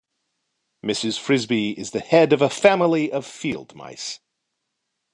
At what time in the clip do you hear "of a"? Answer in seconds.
2.33-2.49